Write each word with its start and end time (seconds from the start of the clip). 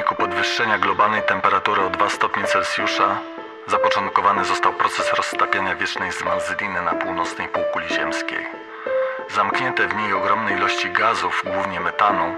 wyniku 0.00 0.14
podwyższenia 0.14 0.78
globalnej 0.78 1.22
temperatury 1.22 1.82
o 1.82 1.90
2 1.90 2.08
stopnie 2.08 2.44
Celsjusza 2.44 3.18
zapoczątkowany 3.66 4.44
został 4.44 4.72
proces 4.72 5.12
roztapiania 5.12 5.74
wiecznej 5.74 6.12
zmarzliny 6.12 6.82
na 6.82 6.92
północnej 6.92 7.48
półkuli 7.48 7.88
ziemskiej. 7.88 8.46
Zamknięte 9.30 9.88
w 9.88 9.94
niej 9.94 10.12
ogromne 10.12 10.52
ilości 10.52 10.90
gazów, 10.90 11.42
głównie 11.46 11.80
metanu, 11.80 12.36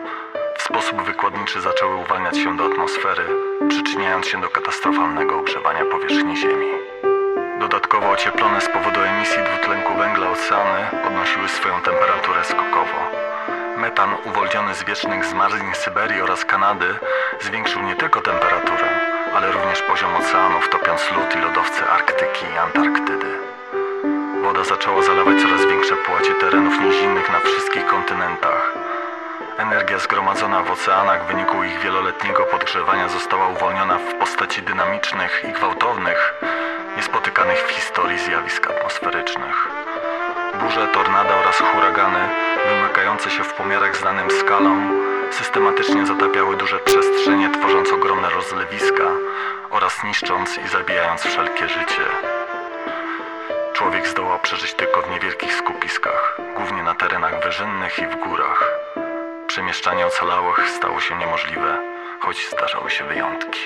w 0.58 0.62
sposób 0.62 1.02
wykładniczy 1.02 1.60
zaczęły 1.60 1.94
uwalniać 1.94 2.38
się 2.38 2.56
do 2.56 2.64
atmosfery, 2.64 3.26
przyczyniając 3.68 4.26
się 4.26 4.40
do 4.40 4.48
katastrofalnego 4.48 5.38
ogrzewania 5.38 5.84
powierzchni 5.84 6.36
Ziemi. 6.36 6.70
Dodatkowo 7.60 8.10
ocieplone 8.10 8.60
z 8.60 8.68
powodu 8.68 9.00
emisji 9.00 9.42
dwutlenku 9.44 9.94
węgla 9.94 10.30
oceany 10.30 11.02
podnosiły 11.02 11.48
swoją 11.48 11.80
temperaturę 11.80 12.44
skokowo. 12.44 12.98
Metan 13.76 14.14
uwolniony 14.24 14.74
z 14.74 14.84
wiecznych 14.84 15.24
zmarzlin 15.24 15.74
Syberii 15.74 16.20
oraz 16.22 16.44
Kanady 16.44 16.94
zwiększył 17.40 17.82
nie 17.82 17.96
tylko 17.96 18.20
temperaturę, 18.20 18.88
ale 19.34 19.52
również 19.52 19.82
poziom 19.82 20.14
oceanów, 20.16 20.68
topiąc 20.68 21.10
lód 21.12 21.36
i 21.36 21.40
lodowce 21.40 21.90
Arktyki 21.90 22.46
i 22.54 22.58
Antarktydy. 22.58 23.26
Woda 24.42 24.64
zaczęła 24.64 25.02
zalewać 25.02 25.42
coraz 25.42 25.66
większe 25.66 25.96
połacie 25.96 26.34
terenów 26.34 26.80
nizinnych 26.80 27.30
na 27.32 27.40
wszystkich 27.40 27.86
kontynentach. 27.86 28.72
Energia 29.58 29.98
zgromadzona 29.98 30.62
w 30.62 30.70
oceanach 30.70 31.24
w 31.24 31.26
wyniku 31.26 31.64
ich 31.64 31.80
wieloletniego 31.80 32.42
podgrzewania 32.42 33.08
została 33.08 33.48
uwolniona 33.48 33.98
w 33.98 34.14
postaci 34.14 34.62
dynamicznych 34.62 35.44
i 35.48 35.52
gwałtownych, 35.52 36.34
niespotykanych 36.96 37.58
w 37.58 37.70
historii 37.70 38.18
zjawisk 38.18 38.70
atmosferycznych. 38.70 39.68
Burze, 40.60 40.88
tornada 40.88 41.34
oraz 41.40 41.58
huragany, 41.58 42.28
wymykające 42.68 43.30
się 43.30 43.44
w 43.44 43.54
pomiarach 43.54 43.96
znanym 43.96 44.30
skalom, 44.30 44.90
systematycznie 45.30 46.06
zatapiały 46.06 46.56
duże 46.56 46.78
przestrzenie, 46.78 47.50
tworząc 47.50 47.92
ogromne 47.92 48.30
rozlewiska 48.30 49.04
oraz 49.70 50.04
niszcząc 50.04 50.58
i 50.58 50.68
zabijając 50.68 51.22
wszelkie 51.22 51.68
życie. 51.68 52.04
Człowiek 53.72 54.08
zdołał 54.08 54.38
przeżyć 54.38 54.74
tylko 54.74 55.02
w 55.02 55.10
niewielkich 55.10 55.54
skupiskach, 55.54 56.40
głównie 56.56 56.82
na 56.82 56.94
terenach 56.94 57.44
wyżynnych 57.44 57.98
i 57.98 58.06
w 58.06 58.16
górach. 58.16 58.74
Przemieszczanie 59.46 60.06
ocalałych 60.06 60.68
stało 60.68 61.00
się 61.00 61.16
niemożliwe, 61.16 61.78
choć 62.20 62.48
zdarzały 62.50 62.90
się 62.90 63.04
wyjątki. 63.04 63.60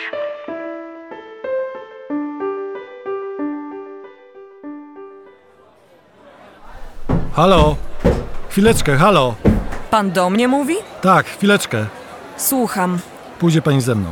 Halo? 7.37 7.77
Chwileczkę, 8.51 8.97
halo? 8.97 9.35
Pan 9.91 10.11
do 10.11 10.31
mnie 10.31 10.49
mówi? 10.49 10.75
Tak, 11.03 11.27
chwileczkę. 11.27 11.87
Słucham. 12.37 12.99
Pójdzie 13.39 13.63
pani 13.63 13.81
ze 13.81 13.95
mną. 13.95 14.11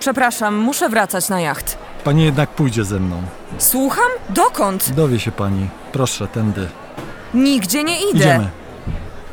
Przepraszam, 0.00 0.54
muszę 0.56 0.88
wracać 0.88 1.28
na 1.28 1.40
jacht. 1.40 1.78
Pani 2.04 2.24
jednak 2.24 2.50
pójdzie 2.50 2.84
ze 2.84 3.00
mną. 3.00 3.22
Słucham? 3.58 4.10
Dokąd? 4.28 4.90
Dowie 4.92 5.20
się 5.20 5.32
pani. 5.32 5.68
Proszę, 5.92 6.28
tędy. 6.28 6.68
Nigdzie 7.34 7.84
nie 7.84 8.00
idę. 8.00 8.18
Idziemy. 8.18 8.48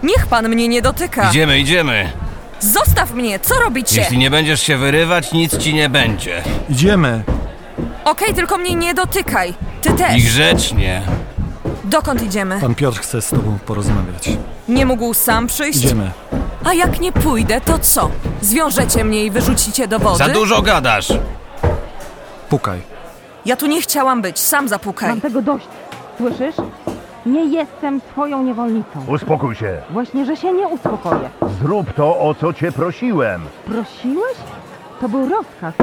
Niech 0.03 0.27
pan 0.27 0.49
mnie 0.49 0.67
nie 0.67 0.81
dotyka. 0.81 1.29
Idziemy, 1.29 1.59
idziemy. 1.59 2.11
Zostaw 2.59 3.13
mnie, 3.13 3.39
co 3.39 3.55
robicie? 3.59 4.01
Jeśli 4.01 4.17
nie 4.17 4.29
będziesz 4.31 4.61
się 4.61 4.77
wyrywać, 4.77 5.31
nic 5.31 5.57
ci 5.57 5.73
nie 5.73 5.89
będzie. 5.89 6.43
Idziemy. 6.69 7.23
Okej, 8.05 8.33
tylko 8.33 8.57
mnie 8.57 8.75
nie 8.75 8.93
dotykaj. 8.93 9.53
Ty 9.81 9.93
też. 9.93 10.17
I 10.17 10.21
grzecznie. 10.23 11.01
Dokąd 11.91 12.21
idziemy? 12.21 12.61
Pan 12.61 12.75
Piotr 12.75 12.99
chce 12.99 13.21
z 13.21 13.29
tobą 13.29 13.57
porozmawiać. 13.65 14.29
Nie 14.69 14.85
mógł 14.85 15.13
sam 15.13 15.47
przyjść? 15.47 15.85
Idziemy. 15.85 16.11
A 16.65 16.73
jak 16.73 16.99
nie 16.99 17.11
pójdę, 17.11 17.61
to 17.61 17.79
co? 17.79 18.09
Zwiążecie 18.41 19.03
mnie 19.03 19.25
i 19.25 19.31
wyrzucicie 19.31 19.87
do 19.87 19.99
wody? 19.99 20.17
Za 20.17 20.29
dużo 20.29 20.61
gadasz. 20.61 21.13
Pukaj. 22.49 22.81
Ja 23.45 23.55
tu 23.55 23.67
nie 23.67 23.81
chciałam 23.81 24.21
być, 24.21 24.39
sam 24.39 24.67
zapukaj. 24.67 25.09
Mam 25.09 25.21
tego 25.21 25.41
dość. 25.41 25.67
Słyszysz? 26.17 26.55
Nie 27.25 27.45
jestem 27.45 28.01
twoją 28.01 28.43
niewolnicą. 28.43 29.05
Uspokój 29.07 29.55
się. 29.55 29.81
Właśnie, 29.89 30.25
że 30.25 30.35
się 30.37 30.53
nie 30.53 30.67
uspokoję. 30.67 31.29
Zrób 31.61 31.93
to, 31.93 32.19
o 32.19 32.35
co 32.35 32.53
cię 32.53 32.71
prosiłem. 32.71 33.41
Prosiłeś? 33.65 34.37
To 35.01 35.09
był 35.09 35.29
rozkaz. 35.29 35.73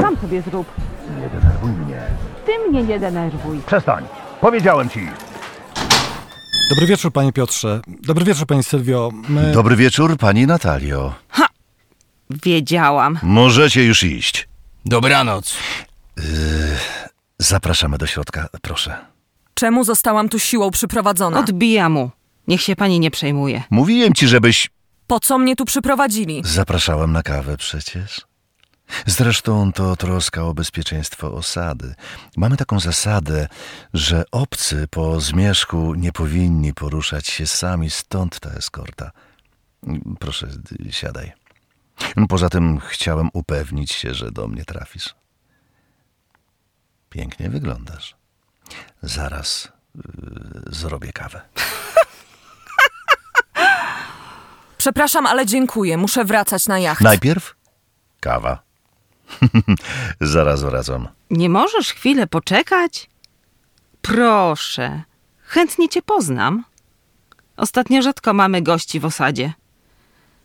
Sam 0.00 0.16
sobie 0.16 0.42
zrób. 0.42 0.66
Nie 1.20 1.28
denerwuj 1.40 1.70
mnie. 1.70 2.00
Ty 2.46 2.68
mnie 2.68 2.82
nie 2.82 2.98
denerwuj. 3.00 3.60
Przestań. 3.66 4.04
Powiedziałem 4.40 4.88
ci. 4.88 5.08
Dobry 6.68 6.86
wieczór, 6.86 7.12
panie 7.12 7.32
Piotrze. 7.32 7.80
Dobry 8.02 8.24
wieczór, 8.24 8.46
pani 8.46 8.62
Sylwio. 8.62 9.12
My... 9.28 9.52
Dobry 9.52 9.76
wieczór, 9.76 10.16
pani 10.16 10.46
Natalio. 10.46 11.14
Wiedziałam. 12.30 13.18
Możecie 13.22 13.84
już 13.84 14.02
iść. 14.02 14.48
Dobranoc. 14.84 15.54
Zapraszamy 17.38 17.98
do 17.98 18.06
środka, 18.06 18.48
proszę. 18.62 18.96
Czemu 19.54 19.84
zostałam 19.84 20.28
tu 20.28 20.38
siłą 20.38 20.70
przyprowadzona? 20.70 21.38
Odbija 21.40 21.88
mu. 21.88 22.10
Niech 22.48 22.62
się 22.62 22.76
pani 22.76 23.00
nie 23.00 23.10
przejmuje. 23.10 23.62
Mówiłem 23.70 24.12
ci, 24.14 24.28
żebyś... 24.28 24.70
Po 25.06 25.20
co 25.20 25.38
mnie 25.38 25.56
tu 25.56 25.64
przyprowadzili? 25.64 26.42
Zapraszałem 26.44 27.12
na 27.12 27.22
kawę 27.22 27.56
przecież. 27.56 28.20
Zresztą 29.06 29.72
to 29.72 29.96
troska 29.96 30.44
o 30.44 30.54
bezpieczeństwo 30.54 31.32
osady. 31.32 31.94
Mamy 32.36 32.56
taką 32.56 32.80
zasadę, 32.80 33.48
że 33.94 34.24
obcy 34.32 34.88
po 34.90 35.20
zmierzchu 35.20 35.94
nie 35.94 36.12
powinni 36.12 36.74
poruszać 36.74 37.26
się 37.26 37.46
sami, 37.46 37.90
stąd 37.90 38.40
ta 38.40 38.50
eskorta. 38.50 39.10
Proszę, 40.18 40.48
siadaj. 40.90 41.32
Poza 42.28 42.48
tym 42.48 42.80
chciałem 42.80 43.28
upewnić 43.32 43.92
się, 43.92 44.14
że 44.14 44.30
do 44.30 44.48
mnie 44.48 44.64
trafisz. 44.64 45.14
Pięknie 47.10 47.50
wyglądasz. 47.50 48.16
Zaraz 49.02 49.68
yy, 49.94 50.02
zrobię 50.66 51.12
kawę. 51.12 51.40
Przepraszam, 54.78 55.26
ale 55.26 55.46
dziękuję. 55.46 55.96
Muszę 55.96 56.24
wracać 56.24 56.66
na 56.66 56.78
jacht. 56.78 57.00
Najpierw 57.00 57.54
kawa. 58.20 58.65
Zaraz 60.20 60.62
wracam. 60.62 61.08
Nie 61.30 61.48
możesz 61.48 61.92
chwilę 61.92 62.26
poczekać? 62.26 63.10
Proszę. 64.02 65.02
Chętnie 65.42 65.88
cię 65.88 66.02
poznam. 66.02 66.64
Ostatnio 67.56 68.02
rzadko 68.02 68.34
mamy 68.34 68.62
gości 68.62 69.00
w 69.00 69.04
osadzie. 69.04 69.52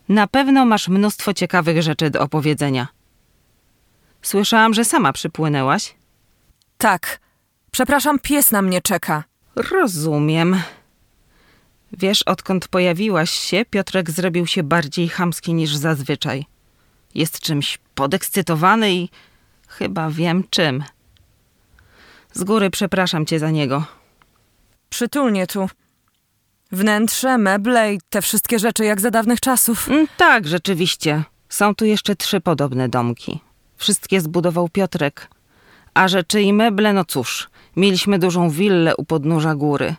Na 0.09 0.27
pewno 0.27 0.65
masz 0.65 0.87
mnóstwo 0.87 1.33
ciekawych 1.33 1.81
rzeczy 1.81 2.09
do 2.09 2.21
opowiedzenia. 2.21 2.87
Słyszałam, 4.21 4.73
że 4.73 4.85
sama 4.85 5.13
przypłynęłaś. 5.13 5.95
Tak. 6.77 7.19
Przepraszam, 7.71 8.19
pies 8.19 8.51
na 8.51 8.61
mnie 8.61 8.81
czeka. 8.81 9.23
Rozumiem. 9.55 10.61
Wiesz, 11.93 12.23
odkąd 12.23 12.67
pojawiłaś 12.67 13.31
się, 13.31 13.65
Piotrek 13.69 14.11
zrobił 14.11 14.47
się 14.47 14.63
bardziej 14.63 15.09
chamski 15.09 15.53
niż 15.53 15.75
zazwyczaj. 15.75 16.45
Jest 17.15 17.39
czymś 17.39 17.77
podekscytowany 17.95 18.93
i 18.93 19.09
chyba 19.67 20.09
wiem 20.09 20.43
czym. 20.49 20.83
Z 22.33 22.43
góry 22.43 22.69
przepraszam 22.69 23.25
cię 23.25 23.39
za 23.39 23.51
niego. 23.51 23.85
Przytulnie 24.89 25.47
tu. 25.47 25.69
Wnętrze, 26.71 27.37
meble 27.37 27.93
i 27.93 27.99
te 28.09 28.21
wszystkie 28.21 28.59
rzeczy 28.59 28.85
jak 28.85 29.01
za 29.01 29.11
dawnych 29.11 29.39
czasów. 29.39 29.89
Mm, 29.89 30.07
Tak, 30.17 30.47
rzeczywiście. 30.47 31.23
Są 31.49 31.75
tu 31.75 31.85
jeszcze 31.85 32.15
trzy 32.15 32.41
podobne 32.41 32.89
domki. 32.89 33.39
Wszystkie 33.77 34.21
zbudował 34.21 34.69
Piotrek. 34.69 35.27
A 35.93 36.07
rzeczy 36.07 36.41
i 36.41 36.53
meble, 36.53 36.93
no 36.93 37.05
cóż, 37.05 37.49
mieliśmy 37.75 38.19
dużą 38.19 38.49
willę 38.49 38.95
u 38.95 39.05
podnóża 39.05 39.55
góry. 39.55 39.95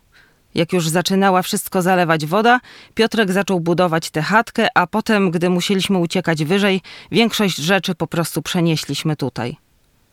Jak 0.55 0.73
już 0.73 0.89
zaczynała 0.89 1.43
wszystko 1.43 1.83
zalewać 1.83 2.27
woda, 2.27 2.61
Piotrek 2.95 3.33
zaczął 3.33 3.61
budować 3.61 4.11
tę 4.11 4.23
chatkę, 4.23 4.69
a 4.75 4.87
potem, 4.87 5.31
gdy 5.31 5.51
musieliśmy 5.51 5.99
uciekać 5.99 6.45
wyżej, 6.45 6.81
większość 7.11 7.57
rzeczy 7.57 7.95
po 7.95 8.07
prostu 8.07 8.43
przenieśliśmy 8.43 9.17
tutaj. 9.17 9.57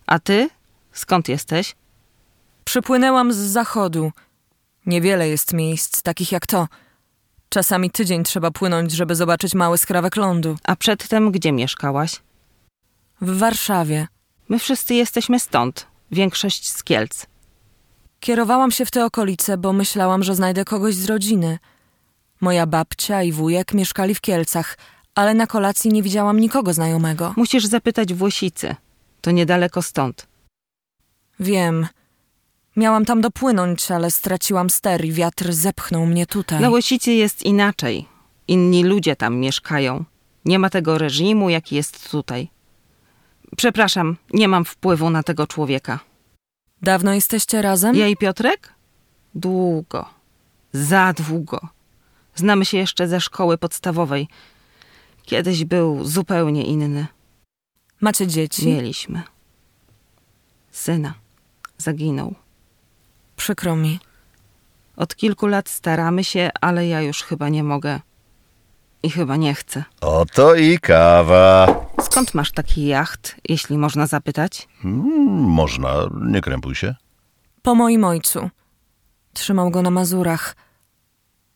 A 0.08 0.20
ty? 0.20 0.50
Skąd 0.92 1.30
jesteś? 1.30 1.76
Przypłynęłam 2.66 3.34
z 3.34 3.38
zachodu. 3.38 4.12
Niewiele 4.86 5.30
jest 5.30 5.54
miejsc 5.54 6.02
takich 6.02 6.32
jak 6.32 6.48
to. 6.48 6.68
Czasami 7.50 7.92
tydzień 7.92 8.24
trzeba 8.24 8.52
płynąć, 8.52 8.92
żeby 8.92 9.16
zobaczyć 9.16 9.54
mały 9.54 9.78
skrawek 9.78 10.16
lądu. 10.16 10.58
A 10.64 10.76
przedtem 10.76 11.32
gdzie 11.32 11.52
mieszkałaś? 11.52 12.22
W 13.22 13.38
Warszawie. 13.38 14.08
My 14.50 14.60
wszyscy 14.60 14.94
jesteśmy 14.94 15.40
stąd. 15.40 15.88
Większość 16.12 16.70
z 16.70 16.84
Kielc. 16.84 17.26
Kierowałam 18.20 18.72
się 18.72 18.86
w 18.86 18.92
te 18.92 19.06
okolice, 19.06 19.58
bo 19.58 19.74
myślałam, 19.74 20.24
że 20.24 20.36
znajdę 20.36 20.66
kogoś 20.66 20.96
z 20.96 21.06
rodziny. 21.06 21.60
Moja 22.42 22.66
babcia 22.66 23.24
i 23.24 23.32
wujek 23.32 23.74
mieszkali 23.74 24.16
w 24.16 24.22
Kielcach, 24.22 24.78
ale 25.16 25.34
na 25.34 25.48
kolacji 25.48 25.92
nie 25.92 26.04
widziałam 26.04 26.40
nikogo 26.40 26.74
znajomego. 26.74 27.34
Musisz 27.38 27.66
zapytać 27.66 28.14
Włosicy. 28.14 28.76
To 29.22 29.32
niedaleko 29.32 29.82
stąd. 29.82 30.28
Wiem. 31.40 31.88
Miałam 32.76 33.06
tam 33.06 33.22
dopłynąć, 33.22 33.92
ale 33.92 34.12
straciłam 34.12 34.70
ster 34.70 35.06
i 35.06 35.12
wiatr 35.12 35.54
zepchnął 35.54 36.06
mnie 36.06 36.26
tutaj. 36.26 36.62
Na 36.62 36.70
Łosicy 36.70 37.12
jest 37.12 37.44
inaczej. 37.44 38.06
Inni 38.48 38.84
ludzie 38.84 39.16
tam 39.16 39.36
mieszkają. 39.36 40.06
Nie 40.46 40.60
ma 40.60 40.70
tego 40.70 40.98
reżimu, 40.98 41.50
jaki 41.50 41.76
jest 41.76 42.12
tutaj. 42.12 42.50
Przepraszam, 43.58 44.18
nie 44.34 44.48
mam 44.48 44.66
wpływu 44.66 45.10
na 45.10 45.24
tego 45.24 45.48
człowieka. 45.48 46.00
Dawno 46.82 47.14
jesteście 47.14 47.62
razem? 47.62 47.96
Ja 47.96 48.08
i 48.08 48.18
Piotrek? 48.18 48.74
Długo. 49.36 50.06
Za 50.74 51.14
długo. 51.14 51.60
Znamy 52.36 52.66
się 52.66 52.78
jeszcze 52.78 53.08
ze 53.08 53.22
szkoły 53.22 53.58
podstawowej. 53.58 54.28
Kiedyś 55.24 55.66
był 55.66 56.06
zupełnie 56.06 56.64
inny. 56.66 57.08
Macie 58.02 58.28
dzieci? 58.28 58.68
Mieliśmy. 58.68 59.22
Syna. 60.72 61.14
Zaginął. 61.78 62.36
Przykro 63.36 63.76
mi. 63.76 64.00
Od 64.96 65.16
kilku 65.16 65.48
lat 65.48 65.70
staramy 65.70 66.24
się, 66.24 66.50
ale 66.62 66.88
ja 66.88 67.02
już 67.02 67.24
chyba 67.24 67.50
nie 67.50 67.64
mogę. 67.64 68.00
I 69.04 69.10
chyba 69.10 69.36
nie 69.36 69.54
chcę. 69.54 69.84
Oto 70.02 70.56
i 70.56 70.80
kawa. 70.80 71.86
Skąd 72.02 72.34
masz 72.34 72.52
taki 72.52 72.86
jacht, 72.86 73.36
jeśli 73.50 73.78
można 73.78 74.08
zapytać? 74.08 74.68
Mm, 74.86 75.04
można, 75.44 75.94
nie 76.22 76.42
krępuj 76.42 76.76
się. 76.76 76.96
Po 77.62 77.76
moim 77.76 78.04
ojcu. 78.04 78.50
Trzymał 79.34 79.72
go 79.72 79.82
na 79.82 79.92
Mazurach. 79.92 80.56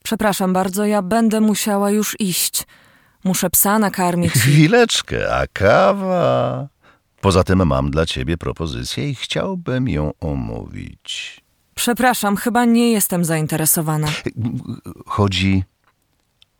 Przepraszam 0.03 0.53
bardzo, 0.53 0.85
ja 0.85 1.01
będę 1.01 1.41
musiała 1.41 1.91
już 1.91 2.15
iść. 2.19 2.63
Muszę 3.23 3.49
psa 3.49 3.79
nakarmić. 3.79 4.31
Chwileczkę, 4.41 5.35
a 5.35 5.47
kawa. 5.53 6.67
Poza 7.21 7.43
tym 7.43 7.67
mam 7.67 7.91
dla 7.91 8.05
ciebie 8.05 8.37
propozycję 8.37 9.09
i 9.09 9.15
chciałbym 9.15 9.89
ją 9.89 10.11
omówić. 10.19 11.41
Przepraszam, 11.75 12.35
chyba 12.37 12.65
nie 12.65 12.91
jestem 12.91 13.25
zainteresowana. 13.25 14.07
Chodzi 15.05 15.63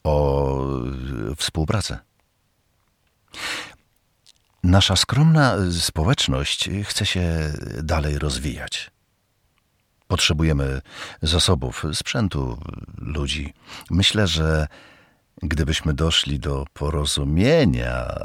o 0.04 0.60
współpracę. 1.38 2.00
Nasza 4.64 4.96
skromna 4.96 5.56
e, 5.56 5.72
społeczność 5.72 6.70
chce 6.84 7.06
się 7.06 7.54
dalej 7.84 8.20
rozwijać. 8.20 8.92
Potrzebujemy 10.08 10.82
zasobów, 11.22 11.84
sprzętu, 11.94 12.58
ludzi. 12.98 13.54
Myślę, 13.92 14.28
że 14.28 14.68
gdybyśmy 15.44 15.94
doszli 15.94 16.40
do 16.40 16.66
porozumienia, 16.74 18.16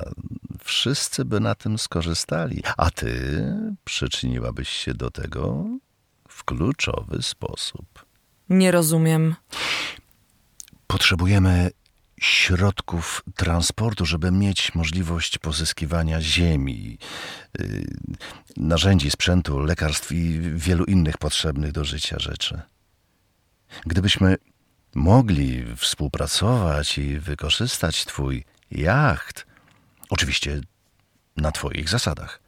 wszyscy 0.64 1.24
by 1.24 1.40
na 1.40 1.54
tym 1.54 1.78
skorzystali, 1.78 2.62
a 2.76 2.90
ty 2.90 3.44
przyczyniłabyś 3.84 4.68
się 4.68 4.94
do 4.94 5.10
tego 5.10 5.64
w 6.28 6.44
kluczowy 6.44 7.22
sposób. 7.22 8.06
Nie 8.48 8.70
rozumiem. 8.70 9.34
Potrzebujemy 10.86 11.70
środków 12.20 13.22
transportu, 13.36 14.06
żeby 14.06 14.30
mieć 14.30 14.74
możliwość 14.74 15.38
pozyskiwania 15.38 16.20
ziemi, 16.20 16.98
y, 17.60 17.84
narzędzi, 18.56 19.10
sprzętu, 19.10 19.58
lekarstw 19.58 20.12
i 20.12 20.40
wielu 20.54 20.84
innych 20.84 21.18
potrzebnych 21.18 21.72
do 21.72 21.84
życia 21.84 22.18
rzeczy. 22.18 22.60
Gdybyśmy 23.86 24.36
mogli 24.94 25.64
współpracować 25.76 26.98
i 26.98 27.18
wykorzystać 27.18 28.04
Twój 28.04 28.44
jacht, 28.70 29.46
oczywiście 30.10 30.60
na 31.36 31.52
Twoich 31.52 31.88
zasadach, 31.88 32.40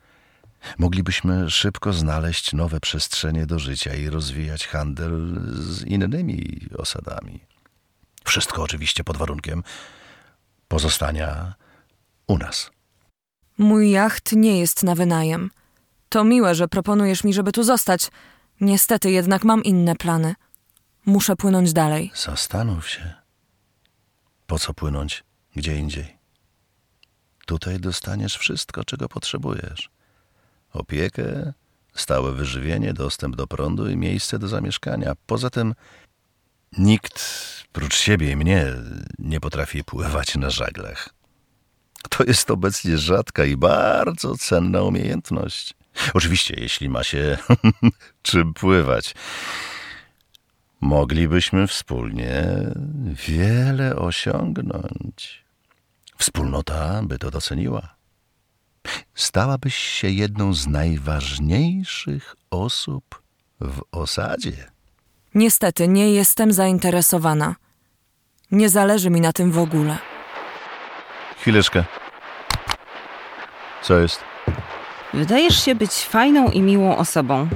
moglibyśmy 0.79 1.51
szybko 1.51 1.93
znaleźć 1.93 2.53
nowe 2.53 2.81
przestrzenie 2.81 3.47
do 3.47 3.59
życia 3.59 3.95
i 3.95 4.09
rozwijać 4.09 4.67
handel 4.67 5.41
z 5.49 5.85
innymi 5.85 6.61
osadami. 6.79 7.50
Wszystko 8.25 8.63
oczywiście 8.63 9.05
pod 9.05 9.17
warunkiem 9.17 9.63
pozostania 10.69 11.55
u 12.27 12.39
nas. 12.39 12.71
Mój 13.59 13.91
jacht 13.91 14.33
nie 14.33 14.59
jest 14.59 14.83
na 14.83 14.95
wynajem. 14.95 15.51
To 16.09 16.25
miłe, 16.25 16.55
że 16.55 16.69
proponujesz 16.69 17.25
mi, 17.25 17.33
żeby 17.35 17.53
tu 17.53 17.63
zostać. 17.63 18.11
Niestety 18.61 19.11
jednak 19.11 19.45
mam 19.45 19.65
inne 19.65 19.97
plany. 19.97 20.35
Muszę 21.07 21.37
płynąć 21.37 21.73
dalej. 21.73 22.11
Zastanów 22.15 22.89
się. 22.89 23.15
Po 24.47 24.59
co 24.59 24.75
płynąć 24.75 25.25
gdzie 25.57 25.77
indziej? 25.77 26.17
Tutaj 27.47 27.81
dostaniesz 27.81 28.37
wszystko, 28.37 28.85
czego 28.85 29.09
potrzebujesz. 29.09 29.91
Opiekę, 30.73 31.53
stałe 31.95 32.33
wyżywienie, 32.33 32.93
dostęp 32.93 33.37
do 33.37 33.47
prądu 33.47 33.91
i 33.91 33.97
miejsce 33.97 34.39
do 34.39 34.49
zamieszkania. 34.49 35.13
Poza 35.27 35.51
tym 35.51 35.75
nikt 36.79 37.21
prócz 37.73 37.97
siebie 37.97 38.31
i 38.31 38.37
mnie 38.37 38.67
nie 39.19 39.41
potrafi 39.41 39.85
pływać 39.85 40.37
na 40.37 40.51
żaglach. 40.51 41.09
To 42.09 42.25
jest 42.25 42.51
obecnie 42.51 42.99
rzadka 42.99 43.45
i 43.45 43.57
bardzo 43.57 44.37
cenna 44.37 44.83
umiejętność. 44.83 45.75
Oczywiście, 46.15 46.55
jeśli 46.59 46.89
ma 46.89 47.05
się 47.05 47.39
czym 48.23 48.55
pływać. 48.55 49.15
Moglibyśmy 50.81 51.67
wspólnie 51.67 52.45
wiele 53.29 53.97
osiągnąć. 53.97 55.45
Wspólnota 56.19 57.03
by 57.03 57.19
to 57.19 57.31
doceniła. 57.31 57.95
Stałabyś 59.15 59.77
się 59.77 60.09
jedną 60.09 60.55
z 60.55 60.67
najważniejszych 60.67 62.37
osób 62.51 63.23
w 63.61 63.81
osadzie. 63.93 64.71
Niestety 65.35 65.89
nie 65.89 66.13
jestem 66.13 66.53
zainteresowana. 66.53 67.57
Nie 68.51 68.69
zależy 68.69 69.11
mi 69.11 69.21
na 69.21 69.33
tym 69.33 69.53
w 69.53 69.59
ogóle. 69.59 69.99
Chwileczkę. 71.41 71.85
Co 73.83 73.99
jest? 73.99 74.21
Wydajesz 75.15 75.65
się 75.65 75.75
być 75.75 75.93
fajną 75.93 76.51
i 76.51 76.63
miłą 76.63 76.97
osobą. 76.97 77.49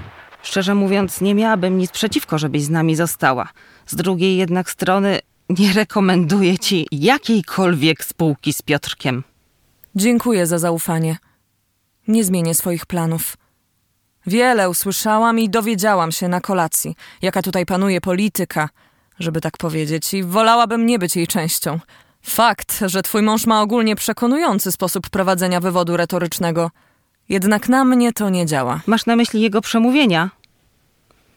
Szczerze 0.43 0.75
mówiąc, 0.75 1.21
nie 1.21 1.35
miałabym 1.35 1.79
nic 1.79 1.91
przeciwko, 1.91 2.38
żebyś 2.38 2.62
z 2.62 2.71
nami 2.71 2.97
została. 2.97 3.49
Z 3.87 3.94
drugiej 3.94 4.37
jednak 4.37 4.71
strony 4.71 5.21
nie 5.49 5.73
rekomenduję 5.73 6.59
ci 6.59 6.87
jakiejkolwiek 6.93 8.05
spółki 8.05 8.53
z 8.53 8.62
Piotrkiem. 8.62 9.25
Dziękuję 9.94 10.47
za 10.47 10.59
zaufanie. 10.59 11.17
Nie 12.09 12.25
zmienię 12.25 12.55
swoich 12.55 12.87
planów. 12.87 13.37
Wiele 14.26 14.71
usłyszałam 14.71 15.38
i 15.38 15.49
dowiedziałam 15.49 16.12
się 16.12 16.29
na 16.29 16.41
kolacji, 16.41 16.97
jaka 17.23 17.43
tutaj 17.43 17.67
panuje 17.67 18.00
polityka, 18.00 18.69
żeby 19.19 19.41
tak 19.41 19.56
powiedzieć, 19.56 20.15
i 20.15 20.23
wolałabym 20.23 20.87
nie 20.87 20.99
być 20.99 21.17
jej 21.17 21.26
częścią. 21.26 21.81
Fakt, 22.23 22.81
że 22.87 23.03
twój 23.03 23.23
mąż 23.23 23.47
ma 23.47 23.62
ogólnie 23.62 23.97
przekonujący 23.97 24.73
sposób 24.73 25.11
prowadzenia 25.11 25.61
wywodu 25.61 25.97
retorycznego, 25.97 26.71
jednak 27.28 27.69
na 27.69 27.85
mnie 27.85 28.12
to 28.12 28.31
nie 28.31 28.47
działa. 28.47 28.81
Masz 28.87 29.07
na 29.07 29.16
myśli 29.16 29.40
jego 29.40 29.61
przemówienia? 29.61 30.31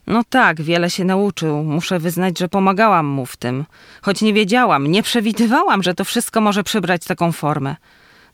No 0.08 0.24
tak, 0.30 0.62
wiele 0.62 0.90
się 0.90 1.06
nauczył. 1.06 1.64
Muszę 1.64 2.00
wyznać, 2.00 2.40
że 2.40 2.48
pomagałam 2.50 3.06
mu 3.06 3.26
w 3.26 3.38
tym. 3.38 3.66
Choć 4.02 4.22
nie 4.22 4.34
wiedziałam, 4.34 4.88
nie 4.88 5.04
przewidywałam, 5.04 5.84
że 5.84 5.94
to 5.94 6.06
wszystko 6.06 6.42
może 6.42 6.64
przybrać 6.64 7.06
taką 7.06 7.32
formę. 7.32 7.76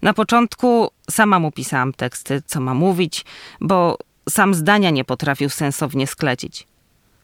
Na 0.01 0.13
początku 0.13 0.89
sama 1.09 1.39
mu 1.39 1.51
pisałam 1.51 1.93
teksty, 1.93 2.41
co 2.45 2.59
ma 2.59 2.73
mówić, 2.73 3.25
bo 3.61 3.97
sam 4.29 4.53
zdania 4.53 4.89
nie 4.89 5.05
potrafił 5.05 5.49
sensownie 5.49 6.07
sklecić. 6.07 6.67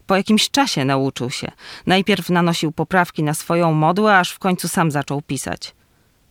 Po 0.06 0.16
jakimś 0.16 0.50
czasie 0.50 0.84
nauczył 0.84 1.30
się. 1.30 1.52
Najpierw 1.86 2.30
nanosił 2.30 2.72
poprawki 2.72 3.22
na 3.22 3.34
swoją 3.34 3.72
modłę, 3.72 4.18
aż 4.18 4.30
w 4.30 4.38
końcu 4.38 4.68
sam 4.68 4.90
zaczął 4.90 5.22
pisać. 5.22 5.74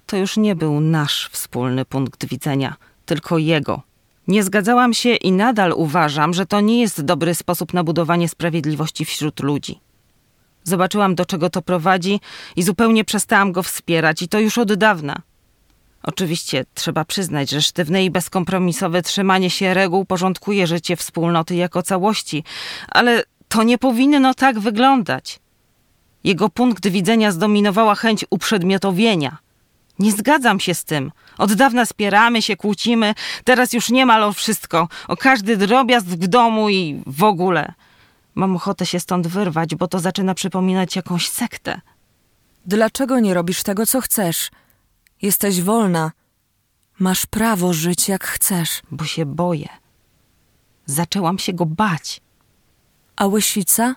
To 0.05 0.17
już 0.17 0.37
nie 0.37 0.55
był 0.55 0.81
nasz 0.81 1.29
wspólny 1.31 1.85
punkt 1.85 2.25
widzenia, 2.25 2.75
tylko 3.05 3.37
jego. 3.37 3.81
Nie 4.27 4.43
zgadzałam 4.43 4.93
się 4.93 5.15
i 5.15 5.31
nadal 5.31 5.73
uważam, 5.75 6.33
że 6.33 6.45
to 6.45 6.61
nie 6.61 6.81
jest 6.81 7.01
dobry 7.01 7.35
sposób 7.35 7.73
na 7.73 7.83
budowanie 7.83 8.29
sprawiedliwości 8.29 9.05
wśród 9.05 9.39
ludzi. 9.39 9.79
Zobaczyłam, 10.63 11.15
do 11.15 11.25
czego 11.25 11.49
to 11.49 11.61
prowadzi 11.61 12.19
i 12.55 12.63
zupełnie 12.63 13.05
przestałam 13.05 13.51
go 13.51 13.63
wspierać, 13.63 14.21
i 14.21 14.27
to 14.27 14.39
już 14.39 14.57
od 14.57 14.73
dawna. 14.73 15.21
Oczywiście 16.03 16.65
trzeba 16.73 17.05
przyznać, 17.05 17.49
że 17.49 17.61
sztywne 17.61 18.05
i 18.05 18.11
bezkompromisowe 18.11 19.01
trzymanie 19.01 19.49
się 19.49 19.73
reguł 19.73 20.05
porządkuje 20.05 20.67
życie 20.67 20.95
wspólnoty 20.95 21.55
jako 21.55 21.83
całości, 21.83 22.43
ale 22.87 23.23
to 23.47 23.63
nie 23.63 23.77
powinno 23.77 24.33
tak 24.33 24.59
wyglądać. 24.59 25.39
Jego 26.23 26.49
punkt 26.49 26.87
widzenia 26.87 27.31
zdominowała 27.31 27.95
chęć 27.95 28.25
uprzedmiotowienia. 28.29 29.37
Nie 29.99 30.11
zgadzam 30.11 30.59
się 30.59 30.73
z 30.73 30.85
tym. 30.85 31.11
Od 31.37 31.53
dawna 31.53 31.85
spieramy 31.85 32.41
się, 32.41 32.55
kłócimy, 32.55 33.13
teraz 33.43 33.73
już 33.73 33.89
niemal 33.89 34.23
o 34.23 34.33
wszystko, 34.33 34.87
o 35.07 35.17
każdy 35.17 35.57
drobiazg 35.57 36.07
w 36.07 36.27
domu 36.27 36.69
i 36.69 37.01
w 37.07 37.23
ogóle. 37.23 37.73
Mam 38.35 38.55
ochotę 38.55 38.85
się 38.85 38.99
stąd 38.99 39.27
wyrwać, 39.27 39.75
bo 39.75 39.87
to 39.87 39.99
zaczyna 39.99 40.33
przypominać 40.33 40.95
jakąś 40.95 41.29
sektę. 41.29 41.81
Dlaczego 42.65 43.19
nie 43.19 43.33
robisz 43.33 43.63
tego, 43.63 43.85
co 43.85 44.01
chcesz? 44.01 44.49
Jesteś 45.21 45.61
wolna. 45.61 46.11
Masz 46.99 47.25
prawo 47.25 47.73
żyć 47.73 48.09
jak 48.09 48.23
chcesz. 48.23 48.81
bo 48.91 49.05
się 49.05 49.25
boję. 49.25 49.69
Zaczęłam 50.85 51.39
się 51.39 51.53
go 51.53 51.65
bać. 51.65 52.21
A 53.15 53.27
łysica? 53.27 53.95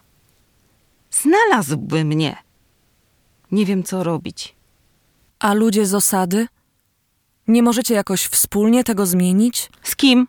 Znalazłby 1.11 2.05
mnie. 2.05 2.37
Nie 3.53 3.67
wiem, 3.67 3.83
co 3.83 4.03
robić. 4.05 4.55
A 5.39 5.55
ludzie 5.55 5.87
z 5.87 5.95
osady? 5.95 6.47
Nie 7.49 7.63
możecie 7.63 7.95
jakoś 7.95 8.27
wspólnie 8.27 8.85
tego 8.85 9.07
zmienić? 9.07 9.71
Z 9.83 9.97
kim? 9.97 10.29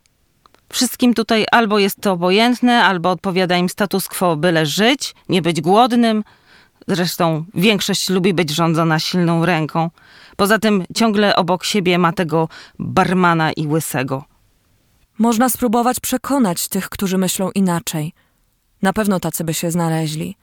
Wszystkim 0.69 1.13
tutaj 1.13 1.45
albo 1.51 1.79
jest 1.79 2.01
to 2.01 2.12
obojętne, 2.12 2.83
albo 2.83 3.12
odpowiada 3.12 3.57
im 3.57 3.69
status 3.69 4.07
quo, 4.07 4.35
byle 4.35 4.65
żyć, 4.65 5.15
nie 5.29 5.41
być 5.41 5.62
głodnym. 5.62 6.23
Zresztą 6.88 7.46
większość 7.54 8.10
lubi 8.10 8.34
być 8.34 8.50
rządzona 8.50 9.00
silną 9.00 9.46
ręką. 9.46 9.90
Poza 10.36 10.60
tym 10.60 10.84
ciągle 10.96 11.36
obok 11.36 11.63
siebie 11.63 11.98
ma 11.98 12.13
tego 12.13 12.50
barmana 12.80 13.52
i 13.52 13.68
łysego. 13.68 14.25
Można 15.20 15.50
spróbować 15.50 16.00
przekonać 16.00 16.68
tych, 16.68 16.90
którzy 16.90 17.18
myślą 17.18 17.52
inaczej. 17.52 18.13
Na 18.82 18.94
pewno 18.94 19.20
tacy 19.20 19.44
by 19.44 19.54
się 19.54 19.72
znaleźli. 19.72 20.36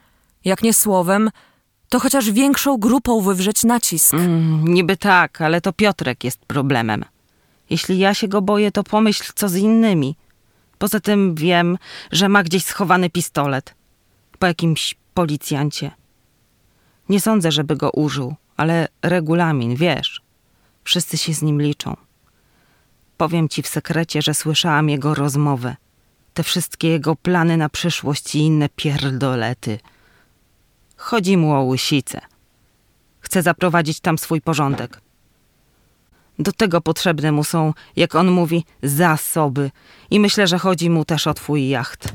Jak 0.45 0.63
nie 0.63 0.75
słowem, 0.75 1.31
to 1.89 2.01
chociaż 2.01 2.31
większą 2.31 2.77
grupą 2.77 3.21
wywrzeć 3.21 3.65
nacisk. 3.65 4.15
Mm, 4.15 4.69
niby 4.69 4.97
tak, 4.97 5.41
ale 5.41 5.61
to 5.61 5.73
Piotrek 5.73 6.25
jest 6.25 6.39
problemem. 6.47 7.05
Jeśli 7.71 7.99
ja 7.99 8.15
się 8.15 8.29
go 8.29 8.43
boję, 8.43 8.73
to 8.73 8.85
pomyśl, 8.85 9.33
co 9.35 9.49
z 9.49 9.57
innymi. 9.57 10.17
Poza 10.79 11.01
tym 11.01 11.35
wiem, 11.35 11.79
że 12.13 12.29
ma 12.29 12.43
gdzieś 12.43 12.65
schowany 12.65 13.11
pistolet. 13.11 13.75
Po 14.39 14.47
jakimś 14.47 14.95
policjancie. 15.15 15.91
Nie 17.11 17.21
sądzę, 17.21 17.53
żeby 17.53 17.77
go 17.77 17.91
użył, 17.91 18.35
ale 18.57 18.89
regulamin, 19.03 19.77
wiesz. 19.77 20.23
Wszyscy 20.85 21.19
się 21.19 21.35
z 21.35 21.43
nim 21.43 21.63
liczą. 21.63 21.97
Powiem 23.17 23.49
ci 23.49 23.63
w 23.63 23.69
sekrecie, 23.69 24.23
że 24.23 24.35
słyszałam 24.35 24.89
jego 24.89 25.15
rozmowę. 25.15 25.77
Te 26.35 26.43
wszystkie 26.43 26.89
jego 26.89 27.17
plany 27.17 27.57
na 27.57 27.69
przyszłość 27.69 28.35
i 28.35 28.39
inne 28.39 28.69
pierdolety. 28.69 29.79
Chodzi 30.97 31.37
mu 31.37 31.55
o 31.55 31.63
łysicę. 31.63 32.21
Chce 33.21 33.43
zaprowadzić 33.43 34.01
tam 34.01 34.19
swój 34.19 34.41
porządek. 34.41 35.01
Do 36.39 36.53
tego 36.53 36.81
potrzebne 36.81 37.33
mu 37.33 37.45
są, 37.45 37.75
jak 37.97 38.15
on 38.15 38.31
mówi, 38.31 38.65
zasoby. 38.83 39.71
I 40.11 40.21
myślę, 40.21 40.47
że 40.47 40.59
chodzi 40.59 40.91
mu 40.91 41.05
też 41.05 41.27
o 41.27 41.35
twój 41.35 41.69
jacht. 41.69 42.15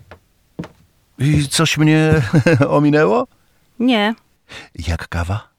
I 1.19 1.47
coś 1.47 1.77
mnie 1.77 2.21
ominęło? 2.69 3.27
Nie, 3.79 4.15
Jak 4.87 5.07
kawa? 5.07 5.49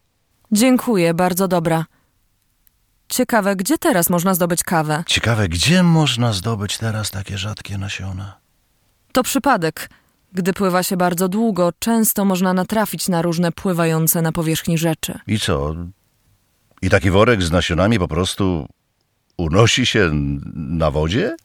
Dziękuję, 0.52 1.14
bardzo 1.14 1.48
dobra. 1.48 1.84
Ciekawe, 3.08 3.56
gdzie 3.56 3.78
teraz 3.78 4.10
można 4.10 4.34
zdobyć 4.34 4.62
kawę? 4.64 5.04
Ciekawe, 5.06 5.48
gdzie 5.48 5.82
można 5.82 6.32
zdobyć 6.32 6.78
teraz 6.78 7.10
takie 7.10 7.38
rzadkie 7.38 7.78
nasiona? 7.78 8.38
To 9.12 9.22
przypadek. 9.22 9.90
Gdy 10.32 10.52
pływa 10.52 10.82
się 10.82 10.96
bardzo 10.96 11.28
długo, 11.28 11.72
często 11.78 12.24
można 12.24 12.52
natrafić 12.52 13.08
na 13.08 13.22
różne 13.22 13.52
pływające 13.52 14.22
na 14.22 14.32
powierzchni 14.32 14.78
rzeczy. 14.78 15.18
I 15.26 15.38
co? 15.38 15.74
I 16.82 16.90
taki 16.90 17.10
worek 17.10 17.42
z 17.42 17.50
nasionami 17.50 17.98
po 17.98 18.08
prostu 18.08 18.68
unosi 19.36 19.86
się 19.86 20.10
na 20.54 20.90
wodzie? 20.90 21.36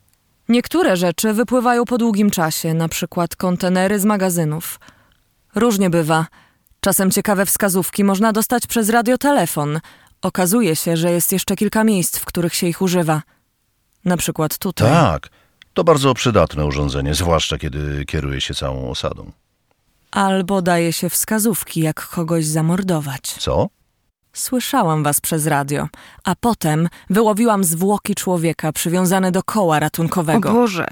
Niektóre 0.50 0.98
rzeczy 0.98 1.34
wypływają 1.34 1.86
po 1.86 1.98
długim 1.98 2.32
czasie, 2.32 2.74
na 2.74 2.88
przykład 2.90 3.36
kontenery 3.36 4.00
z 4.00 4.06
magazynów. 4.06 4.80
Różnie 5.56 5.90
bywa. 5.90 6.26
Czasem 6.84 7.12
ciekawe 7.12 7.46
wskazówki 7.46 8.04
można 8.04 8.34
dostać 8.34 8.68
przez 8.68 8.90
radiotelefon. 8.90 9.80
Okazuje 10.22 10.76
się, 10.76 10.98
że 10.98 11.12
jest 11.12 11.32
jeszcze 11.32 11.56
kilka 11.56 11.84
miejsc, 11.84 12.18
w 12.18 12.26
których 12.26 12.56
się 12.56 12.68
ich 12.68 12.82
używa. 12.82 13.22
Na 14.06 14.18
przykład 14.18 14.58
tutaj. 14.58 14.90
Tak. 14.92 15.30
To 15.74 15.84
bardzo 15.84 16.14
przydatne 16.14 16.66
urządzenie, 16.66 17.16
zwłaszcza 17.16 17.58
kiedy 17.58 18.06
kieruje 18.06 18.42
się 18.42 18.54
całą 18.54 18.90
osadą. 18.90 19.32
Albo 20.12 20.62
daje 20.62 20.94
się 20.94 21.10
wskazówki, 21.10 21.82
jak 21.82 22.08
kogoś 22.08 22.46
zamordować. 22.46 23.22
Co? 23.22 23.70
Słyszałam 24.34 25.04
was 25.04 25.22
przez 25.22 25.48
radio, 25.48 25.88
a 26.24 26.36
potem 26.36 26.90
wyłowiłam 27.10 27.64
zwłoki 27.64 28.16
człowieka 28.16 28.72
przywiązane 28.72 29.32
do 29.32 29.44
koła 29.44 29.78
o 29.78 29.80
ratunkowego. 29.80 30.54
Boże, 30.54 30.88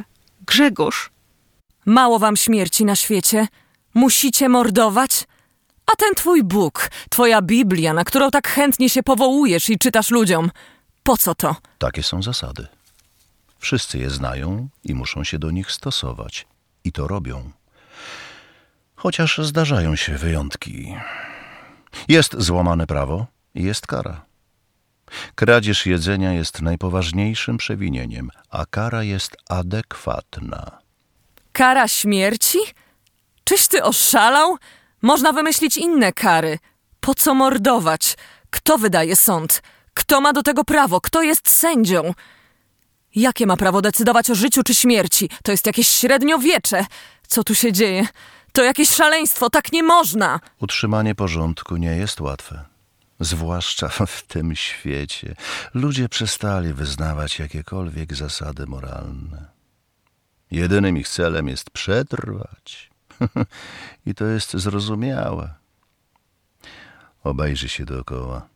Grzegorz. 0.46 1.10
Mało 1.86 2.20
wam 2.20 2.38
śmierci 2.38 2.86
na 2.86 2.96
świecie? 2.96 3.48
Musicie 3.94 4.50
mordować? 4.50 5.28
A 5.94 5.96
ten 5.96 6.16
twój 6.16 6.44
Bóg, 6.44 6.90
twoja 7.10 7.42
Biblia, 7.42 7.94
na 7.94 8.04
którą 8.04 8.32
tak 8.32 8.48
chętnie 8.48 8.90
się 8.90 9.04
powołujesz 9.04 9.70
i 9.70 9.78
czytasz 9.78 10.10
ludziom, 10.12 10.52
po 11.04 11.18
co 11.18 11.36
to? 11.36 11.56
Takie 11.78 12.04
są 12.04 12.24
zasady. 12.24 12.68
Wszyscy 13.60 13.98
je 13.98 14.10
znają 14.10 14.70
i 14.84 14.94
muszą 14.96 15.24
się 15.24 15.40
do 15.40 15.52
nich 15.52 15.72
stosować. 15.72 16.48
I 16.84 16.92
to 16.92 17.08
robią. 17.08 17.52
Chociaż 18.96 19.38
zdarzają 19.38 19.96
się 19.96 20.18
wyjątki. 20.18 20.96
Jest 22.08 22.36
złamane 22.38 22.88
prawo 22.88 23.26
i 23.56 23.64
jest 23.64 23.88
kara. 23.88 24.26
Kradzież 25.36 25.86
jedzenia 25.86 26.34
jest 26.34 26.62
najpoważniejszym 26.62 27.58
przewinieniem, 27.58 28.30
a 28.50 28.66
kara 28.66 29.04
jest 29.04 29.38
adekwatna. 29.50 30.80
Kara 31.52 31.88
śmierci? 31.88 32.60
Czyś 33.44 33.68
ty 33.68 33.84
oszalał? 33.84 34.58
Można 35.02 35.34
wymyślić 35.34 35.78
inne 35.78 36.14
kary. 36.14 36.60
Po 37.00 37.16
co 37.16 37.34
mordować? 37.34 38.18
Kto 38.50 38.78
wydaje 38.78 39.16
sąd? 39.16 39.62
Kto 39.94 40.22
ma 40.22 40.34
do 40.34 40.44
tego 40.44 40.64
prawo? 40.64 41.02
Kto 41.02 41.22
jest 41.22 41.50
sędzią? 41.50 42.14
Jakie 43.16 43.46
ma 43.46 43.58
prawo 43.58 43.82
decydować 43.82 44.30
o 44.30 44.36
życiu 44.36 44.64
czy 44.64 44.76
śmierci? 44.76 45.30
To 45.44 45.52
jest 45.52 45.66
jakieś 45.66 45.88
średniowiecze. 45.88 46.86
Co 47.28 47.44
tu 47.44 47.56
się 47.56 47.72
dzieje? 47.74 48.08
To 48.54 48.64
jakieś 48.64 48.90
szaleństwo, 48.90 49.50
tak 49.50 49.72
nie 49.72 49.84
można! 49.84 50.40
Utrzymanie 50.62 51.16
porządku 51.16 51.78
nie 51.78 51.96
jest 51.96 52.22
łatwe. 52.22 52.66
Zwłaszcza 53.20 53.90
w 53.90 54.24
tym 54.28 54.56
świecie. 54.56 55.36
Ludzie 55.74 56.10
przestali 56.10 56.74
wyznawać 56.74 57.40
jakiekolwiek 57.40 58.16
zasady 58.16 58.66
moralne. 58.66 59.46
Jedynym 60.52 60.98
ich 60.98 61.08
celem 61.08 61.48
jest 61.48 61.70
przetrwać. 61.70 62.89
I 64.06 64.16
to 64.16 64.26
jest 64.26 64.54
zrozumiałe. 64.54 65.54
Obejrzy 67.24 67.70
się 67.70 67.86
dookoła. 67.86 68.48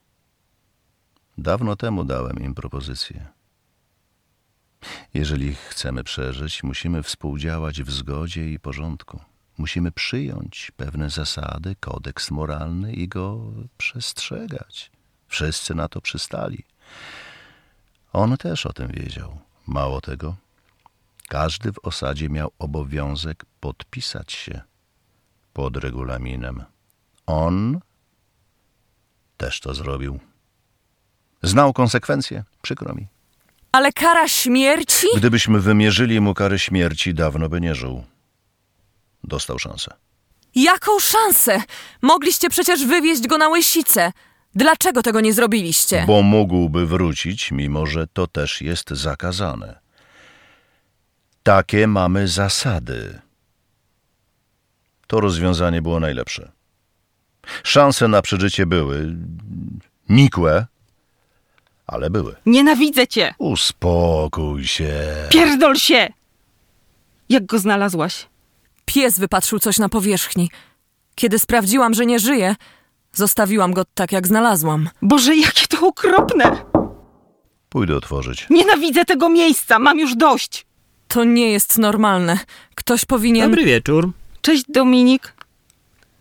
Dawno 1.37 1.75
temu 1.75 2.03
dałem 2.03 2.39
im 2.39 2.55
propozycję. 2.55 3.27
Jeżeli 5.13 5.55
chcemy 5.55 6.03
przeżyć, 6.03 6.63
musimy 6.63 7.03
współdziałać 7.03 7.83
w 7.83 7.91
zgodzie 7.91 8.51
i 8.51 8.59
porządku. 8.59 9.19
Musimy 9.57 9.91
przyjąć 9.91 10.71
pewne 10.77 11.09
zasady, 11.09 11.75
kodeks 11.79 12.31
moralny 12.31 12.93
i 12.93 13.07
go 13.07 13.51
przestrzegać. 13.77 14.91
Wszyscy 15.27 15.75
na 15.75 15.87
to 15.87 16.01
przystali. 16.01 16.63
On 18.13 18.37
też 18.37 18.65
o 18.65 18.73
tym 18.73 18.87
wiedział. 18.87 19.39
Mało 19.67 20.01
tego, 20.01 20.35
każdy 21.29 21.71
w 21.71 21.79
osadzie 21.83 22.29
miał 22.29 22.51
obowiązek 22.59 23.45
podpisać 23.59 24.31
się 24.33 24.61
pod 25.53 25.77
regulaminem. 25.77 26.63
On 27.25 27.79
też 29.37 29.59
to 29.59 29.73
zrobił. 29.73 30.19
Znał 31.43 31.73
konsekwencje, 31.73 32.43
przykro 32.61 32.95
mi. 32.95 33.07
Ale 33.71 33.93
kara 33.93 34.27
śmierci? 34.27 35.07
Gdybyśmy 35.17 35.59
wymierzyli 35.59 36.21
mu 36.21 36.33
karę 36.33 36.59
śmierci, 36.59 37.13
dawno 37.13 37.49
by 37.49 37.61
nie 37.61 37.75
żył. 37.75 38.03
Dostał 39.23 39.59
szansę. 39.59 39.93
Jaką 40.55 40.99
szansę? 40.99 41.61
Mogliście 42.01 42.49
przecież 42.49 42.85
wywieźć 42.85 43.27
go 43.27 43.37
na 43.37 43.49
łysicę. 43.49 44.11
Dlaczego 44.55 45.03
tego 45.03 45.21
nie 45.21 45.33
zrobiliście? 45.33 46.03
Bo 46.07 46.21
mógłby 46.21 46.87
wrócić, 46.87 47.51
mimo 47.51 47.85
że 47.85 48.07
to 48.07 48.27
też 48.27 48.61
jest 48.61 48.89
zakazane. 48.89 49.82
Takie 51.43 51.87
mamy 51.87 52.27
zasady. 52.27 53.19
To 55.07 55.19
rozwiązanie 55.19 55.81
było 55.81 55.99
najlepsze. 55.99 56.51
Szanse 57.63 58.07
na 58.07 58.21
przeżycie 58.21 58.65
były 58.65 59.15
nikłe, 60.09 60.65
ale 61.87 62.09
były. 62.09 62.35
Nienawidzę 62.45 63.07
cię! 63.07 63.33
Uspokój 63.37 64.67
się. 64.67 64.93
Pierdol 65.29 65.75
się! 65.75 66.09
Jak 67.29 67.45
go 67.45 67.59
znalazłaś? 67.59 68.27
Pies 68.85 69.19
wypatrzył 69.19 69.59
coś 69.59 69.77
na 69.77 69.89
powierzchni. 69.89 70.49
Kiedy 71.15 71.39
sprawdziłam, 71.39 71.93
że 71.93 72.05
nie 72.05 72.19
żyje, 72.19 72.55
zostawiłam 73.13 73.73
go 73.73 73.85
tak, 73.85 74.11
jak 74.11 74.27
znalazłam. 74.27 74.89
Boże, 75.01 75.35
jakie 75.35 75.67
to 75.67 75.87
okropne! 75.87 76.65
Pójdę 77.69 77.95
otworzyć. 77.95 78.47
Nienawidzę 78.49 79.05
tego 79.05 79.29
miejsca, 79.29 79.79
mam 79.79 79.99
już 79.99 80.15
dość! 80.15 80.65
To 81.13 81.23
nie 81.23 81.51
jest 81.51 81.77
normalne. 81.77 82.39
Ktoś 82.75 83.05
powinien. 83.05 83.49
Dobry 83.49 83.65
wieczór. 83.65 84.11
Cześć 84.41 84.63
Dominik. 84.69 85.33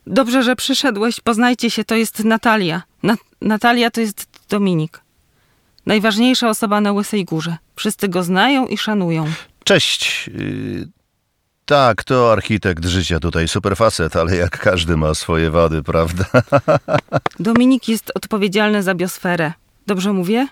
Dobrze, 0.06 0.42
że 0.42 0.56
przyszedłeś. 0.56 1.20
Poznajcie 1.20 1.70
się, 1.70 1.84
to 1.84 1.94
jest 1.94 2.24
Natalia. 2.24 2.82
Na 3.02 3.16
Natalia 3.40 3.90
to 3.90 4.00
jest 4.00 4.26
Dominik. 4.48 5.00
Najważniejsza 5.86 6.48
osoba 6.48 6.80
na 6.80 6.92
Łysej 6.92 7.24
Górze. 7.24 7.56
Wszyscy 7.76 8.08
go 8.08 8.22
znają 8.22 8.66
i 8.66 8.78
szanują. 8.78 9.26
Cześć. 9.64 10.30
Yy, 10.34 10.88
Tak, 11.64 12.04
to 12.04 12.32
architekt 12.32 12.84
życia 12.84 13.20
tutaj, 13.20 13.48
super 13.48 13.76
facet, 13.76 14.16
ale 14.16 14.36
jak 14.36 14.58
każdy 14.58 14.96
ma 14.96 15.14
swoje 15.14 15.50
wady, 15.50 15.82
prawda? 15.82 16.24
Dominik 17.40 17.88
jest 17.88 18.12
odpowiedzialny 18.14 18.82
za 18.82 18.94
biosferę. 18.94 19.52
Dobrze 19.86 20.12
mówię? 20.12 20.46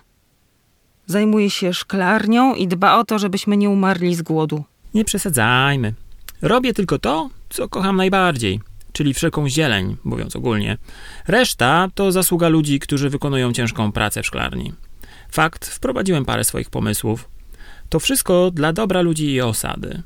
Zajmuje 1.05 1.49
się 1.49 1.73
szklarnią 1.73 2.55
i 2.55 2.67
dba 2.67 2.99
o 2.99 3.03
to, 3.03 3.19
żebyśmy 3.19 3.57
nie 3.57 3.69
umarli 3.69 4.15
z 4.15 4.21
głodu. 4.21 4.63
Nie 4.93 5.05
przesadzajmy. 5.05 5.93
Robię 6.41 6.73
tylko 6.73 6.99
to, 6.99 7.29
co 7.49 7.69
kocham 7.69 7.95
najbardziej, 7.95 8.59
czyli 8.93 9.13
wszelką 9.13 9.49
zieleń, 9.49 9.97
mówiąc 10.03 10.35
ogólnie. 10.35 10.77
Reszta 11.27 11.87
to 11.95 12.11
zasługa 12.11 12.49
ludzi, 12.49 12.79
którzy 12.79 13.09
wykonują 13.09 13.53
ciężką 13.53 13.91
pracę 13.91 14.23
w 14.23 14.25
szklarni. 14.25 14.73
Fakt, 15.31 15.67
wprowadziłem 15.67 16.25
parę 16.25 16.43
swoich 16.43 16.69
pomysłów. 16.69 17.29
To 17.89 17.99
wszystko 17.99 18.51
dla 18.51 18.73
dobra 18.73 19.01
ludzi 19.01 19.31
i 19.33 19.41
osady. 19.41 20.01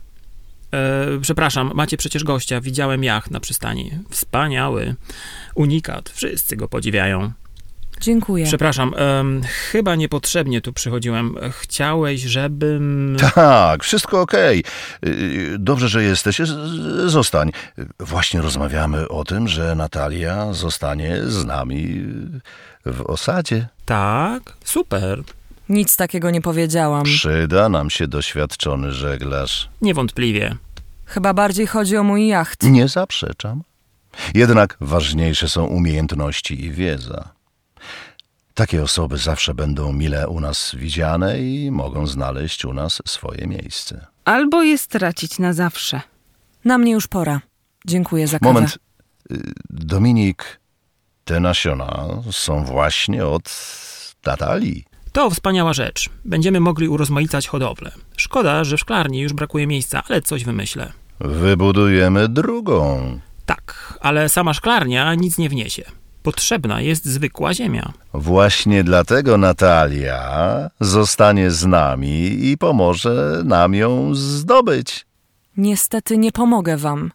E, 0.73 1.07
przepraszam, 1.21 1.71
macie 1.75 1.97
przecież 1.97 2.23
gościa, 2.23 2.61
widziałem 2.61 3.03
jacht 3.03 3.31
na 3.31 3.39
przystani. 3.39 3.91
Wspaniały. 4.09 4.95
Unikat, 5.55 6.09
wszyscy 6.09 6.55
go 6.55 6.67
podziwiają. 6.67 7.31
Dziękuję. 8.01 8.45
Przepraszam, 8.45 8.93
em, 8.95 9.41
chyba 9.71 9.95
niepotrzebnie 9.95 10.61
tu 10.61 10.73
przychodziłem. 10.73 11.35
Chciałeś, 11.61 12.21
żebym... 12.21 13.17
Tak, 13.35 13.83
wszystko 13.83 14.21
okej. 14.21 14.63
Y, 15.05 15.55
Dobrze, 15.59 15.89
że 15.89 16.03
jesteś. 16.03 16.41
Zostań. 17.05 17.51
Właśnie 17.99 18.41
rozmawiamy 18.41 19.07
o 19.07 19.23
tym, 19.23 19.47
że 19.47 19.75
Natalia 19.75 20.53
zostanie 20.53 21.17
z 21.25 21.45
nami 21.45 22.03
w 22.85 23.01
osadzie. 23.01 23.67
Tak, 23.85 24.53
super. 24.63 25.23
Nic 25.69 25.97
takiego 25.97 26.31
nie 26.31 26.41
powiedziałam. 26.41 27.03
Przyda 27.03 27.69
nam 27.69 27.89
się 27.89 28.07
doświadczony 28.07 28.91
żeglarz. 28.91 29.69
Niewątpliwie. 29.81 30.55
Chyba 31.05 31.33
bardziej 31.33 31.67
chodzi 31.67 31.97
o 31.97 32.03
mój 32.03 32.27
jacht. 32.27 32.63
Nie 32.63 32.87
zaprzeczam. 32.87 33.63
Jednak 34.33 34.77
ważniejsze 34.81 35.49
są 35.49 35.65
umiejętności 35.65 36.65
i 36.65 36.71
wiedza. 36.71 37.29
Takie 38.55 38.83
osoby 38.83 39.17
zawsze 39.17 39.53
będą 39.53 39.93
mile 39.93 40.27
u 40.27 40.39
nas 40.39 40.75
widziane 40.77 41.39
i 41.39 41.71
mogą 41.71 42.07
znaleźć 42.07 42.65
u 42.65 42.73
nas 42.73 43.01
swoje 43.05 43.47
miejsce. 43.47 44.05
Albo 44.25 44.63
je 44.63 44.77
stracić 44.77 45.39
na 45.39 45.53
zawsze. 45.53 46.01
Na 46.65 46.77
mnie 46.77 46.91
już 46.91 47.07
pora. 47.07 47.41
Dziękuję 47.85 48.27
za 48.27 48.39
kawę. 48.39 48.53
Moment. 48.53 48.77
Y, 49.31 49.53
Dominik, 49.69 50.59
te 51.25 51.39
nasiona 51.39 52.07
są 52.31 52.65
właśnie 52.65 53.25
od 53.25 53.55
Natalii. 54.25 54.85
To 55.11 55.29
wspaniała 55.29 55.73
rzecz. 55.73 56.09
Będziemy 56.25 56.59
mogli 56.59 56.87
urozmaicać 56.87 57.47
hodowlę. 57.47 57.91
Szkoda, 58.17 58.63
że 58.63 58.77
w 58.77 58.79
szklarni 58.79 59.19
już 59.19 59.33
brakuje 59.33 59.67
miejsca, 59.67 60.03
ale 60.09 60.21
coś 60.21 60.43
wymyślę. 60.43 60.93
Wybudujemy 61.19 62.29
drugą. 62.29 63.19
Tak, 63.45 63.97
ale 64.01 64.29
sama 64.29 64.53
szklarnia 64.53 65.15
nic 65.15 65.37
nie 65.37 65.49
wniesie. 65.49 65.83
Potrzebna 66.29 66.81
jest 66.81 67.05
zwykła 67.05 67.53
ziemia. 67.53 67.93
Właśnie 68.13 68.83
dlatego 68.83 69.37
Natalia 69.37 70.69
zostanie 70.79 71.51
z 71.51 71.65
nami 71.65 72.45
i 72.51 72.57
pomoże 72.57 73.41
nam 73.43 73.73
ją 73.73 74.15
zdobyć. 74.15 75.05
Niestety 75.57 76.17
nie 76.17 76.31
pomogę 76.31 76.77
wam. 76.77 77.11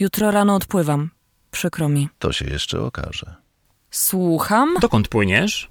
Jutro 0.00 0.30
rano 0.30 0.54
odpływam. 0.54 1.10
Przykro 1.50 1.88
mi. 1.88 2.08
To 2.18 2.32
się 2.32 2.44
jeszcze 2.44 2.80
okaże. 2.80 3.34
Słucham? 3.90 4.74
Dokąd 4.80 5.08
płyniesz? 5.08 5.68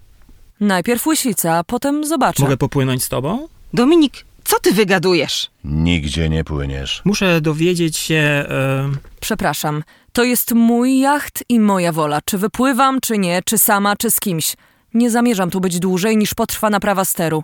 Najpierw 0.59 1.07
łysica, 1.07 1.57
a 1.57 1.63
potem 1.63 2.05
zobaczę. 2.05 2.43
Mogę 2.43 2.57
popłynąć 2.57 3.03
z 3.03 3.09
tobą? 3.09 3.47
Dominik, 3.73 4.25
co 4.43 4.59
ty 4.59 4.71
wygadujesz? 4.73 5.51
Nigdzie 5.63 6.29
nie 6.29 6.43
płyniesz. 6.43 7.01
Muszę 7.05 7.41
dowiedzieć 7.41 7.97
się. 7.97 8.15
E, 8.15 8.89
Przepraszam. 9.19 9.83
To 10.13 10.23
jest 10.23 10.51
mój 10.51 10.99
jacht 10.99 11.43
i 11.49 11.59
moja 11.59 11.91
wola. 11.91 12.19
Czy 12.25 12.37
wypływam, 12.37 13.01
czy 13.01 13.17
nie, 13.17 13.41
czy 13.45 13.57
sama, 13.57 13.95
czy 13.95 14.11
z 14.11 14.19
kimś. 14.19 14.55
Nie 14.93 15.11
zamierzam 15.11 15.49
tu 15.49 15.61
być 15.61 15.79
dłużej 15.79 16.17
niż 16.17 16.33
potrwa 16.33 16.69
naprawa 16.69 17.05
steru. 17.05 17.43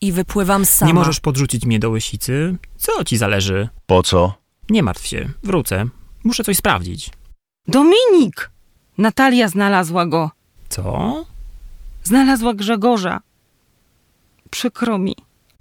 I 0.00 0.12
wypływam 0.12 0.64
sama. 0.66 0.86
nie 0.88 0.94
możesz 0.94 1.20
podrzucić 1.20 1.66
mnie 1.66 1.78
do 1.78 1.90
łysicy? 1.90 2.56
Co 2.76 3.04
ci 3.04 3.16
zależy? 3.16 3.68
Po 3.86 4.02
co? 4.02 4.34
Nie 4.70 4.82
martw 4.82 5.06
się, 5.06 5.28
wrócę. 5.42 5.84
Muszę 6.24 6.44
coś 6.44 6.56
sprawdzić. 6.56 7.10
Dominik! 7.68 8.50
Natalia 8.98 9.48
znalazła 9.48 10.06
go. 10.06 10.30
Co? 10.68 11.24
Znalazła 12.04 12.54
Grzegorza. 12.54 13.20
Przykro 14.50 14.98
mi. 14.98 15.16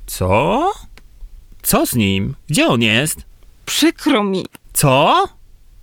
Co? 0.08 0.72
Co 1.62 1.86
z 1.86 1.96
nim? 1.96 2.36
Gdzie 2.50 2.68
on 2.68 2.82
jest? 2.82 3.18
Przykro 3.66 4.24
mi. 4.24 4.46
Co? 4.74 5.24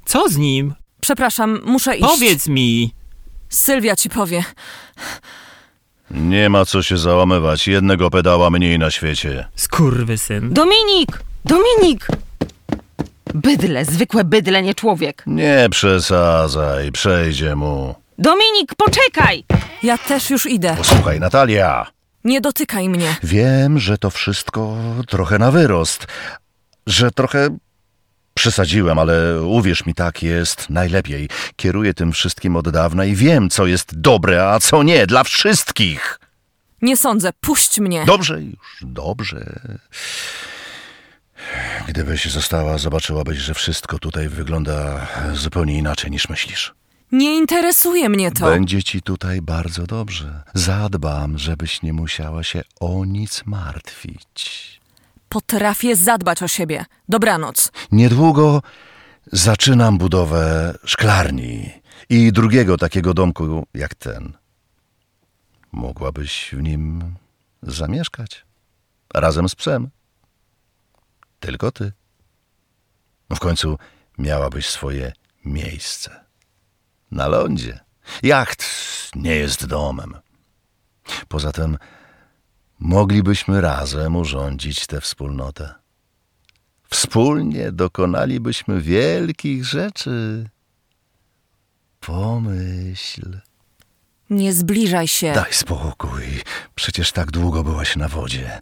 Co 0.07 0.29
z 0.29 0.37
nim? 0.37 0.75
Przepraszam, 1.01 1.61
muszę 1.65 1.97
iść. 1.97 2.09
Powiedz 2.09 2.49
mi! 2.49 2.95
Sylwia 3.49 3.97
ci 3.97 4.09
powie. 4.11 4.45
Nie 6.11 6.49
ma 6.49 6.65
co 6.65 6.83
się 6.83 6.99
załamywać. 6.99 7.69
Jednego 7.69 8.11
pedała 8.11 8.51
mniej 8.51 8.79
na 8.79 8.91
świecie. 8.91 9.49
Skurwysyn. 9.57 10.53
Dominik! 10.55 11.21
Dominik! 11.45 12.07
Bydle, 13.35 13.85
zwykłe 13.85 14.25
bydle, 14.25 14.63
nie 14.63 14.75
człowiek. 14.75 15.23
Nie 15.27 15.67
przesadzaj, 15.71 16.93
przejdzie 16.93 17.57
mu. 17.57 17.95
Dominik, 18.19 18.75
poczekaj! 18.75 19.45
Ja 19.83 19.99
też 19.99 20.31
już 20.31 20.47
idę. 20.47 20.75
Posłuchaj, 20.79 21.21
Natalia. 21.21 21.87
Nie 22.25 22.41
dotykaj 22.41 22.89
mnie. 22.89 23.17
Wiem, 23.23 23.79
że 23.79 23.99
to 23.99 24.11
wszystko 24.11 24.77
trochę 25.09 25.39
na 25.39 25.51
wyrost, 25.51 26.07
że 26.87 27.11
trochę 27.11 27.57
przesadziłem, 28.37 28.99
ale 28.99 29.43
uwierz 29.43 29.87
mi, 29.87 29.95
tak 29.95 30.23
jest 30.23 30.71
najlepiej. 30.71 31.29
Kieruję 31.57 31.95
tym 31.95 32.13
wszystkim 32.13 32.57
od 32.57 32.69
dawna 32.69 33.05
i 33.05 33.15
wiem, 33.15 33.51
co 33.51 33.67
jest 33.67 34.01
dobre, 34.01 34.49
a 34.49 34.61
co 34.61 34.83
nie, 34.83 35.07
dla 35.07 35.25
wszystkich. 35.25 36.21
Nie 36.83 36.97
sądzę. 36.97 37.31
Puść 37.41 37.81
mnie. 37.81 38.05
Dobrze 38.05 38.43
już, 38.43 38.79
dobrze. 38.83 39.61
Gdybyś 41.89 42.25
została, 42.25 42.79
zobaczyłabyś, 42.79 43.39
że 43.39 43.55
wszystko 43.55 43.99
tutaj 43.99 44.29
wygląda 44.29 45.07
zupełnie 45.35 45.79
inaczej 45.79 46.11
niż 46.11 46.29
myślisz. 46.29 46.75
Nie 47.13 47.37
interesuje 47.37 48.09
mnie 48.09 48.33
to. 48.33 48.47
Będzie 48.47 48.83
ci 48.83 49.03
tutaj 49.03 49.43
bardzo 49.43 49.87
dobrze. 49.87 50.43
Zadbam, 50.55 51.39
żebyś 51.39 51.83
nie 51.83 51.93
musiała 51.93 52.43
się 52.43 52.63
o 52.81 53.05
nic 53.05 53.43
martwić. 53.47 54.76
Potrafię 55.29 55.97
zadbać 55.97 56.43
o 56.43 56.49
siebie. 56.49 56.85
Dobranoc. 57.09 57.73
Niedługo 57.93 58.63
zaczynam 59.33 59.99
budowę 59.99 60.75
szklarni 60.85 61.71
i 62.09 62.33
drugiego 62.33 62.77
takiego 62.77 63.15
domku 63.15 63.67
jak 63.75 63.95
ten. 63.95 64.33
Mogłabyś 65.73 66.51
w 66.53 66.63
nim 66.63 67.15
zamieszkać 67.63 68.47
razem 69.15 69.49
z 69.49 69.55
psem. 69.55 69.91
Tylko 71.41 71.73
ty. 71.73 71.93
W 73.31 73.39
końcu 73.39 73.79
miałabyś 74.19 74.67
swoje 74.69 75.13
miejsce. 75.45 76.25
Na 77.11 77.29
lądzie. 77.29 77.81
Jacht 78.23 78.65
nie 79.15 79.37
jest 79.37 79.67
domem. 79.67 80.17
Poza 81.29 81.53
tym 81.53 81.79
moglibyśmy 82.79 83.61
razem 83.61 84.17
urządzić 84.17 84.87
tę 84.87 85.01
wspólnotę. 85.01 85.75
Wspólnie 86.91 87.73
dokonalibyśmy 87.73 88.81
wielkich 88.81 89.65
rzeczy. 89.65 90.49
Pomyśl. 92.01 93.39
Nie 94.31 94.53
zbliżaj 94.53 95.09
się. 95.09 95.33
Daj 95.33 95.53
spokój. 95.53 96.23
Przecież 96.75 97.13
tak 97.13 97.31
długo 97.31 97.65
byłaś 97.65 97.97
na 97.97 98.09
wodzie. 98.09 98.61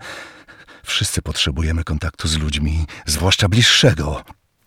Wszyscy 0.82 1.22
potrzebujemy 1.22 1.84
kontaktu 1.84 2.28
z 2.28 2.38
ludźmi, 2.38 2.86
zwłaszcza 3.06 3.48
bliższego. 3.48 4.22